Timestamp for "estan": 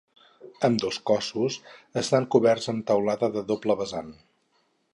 2.01-2.25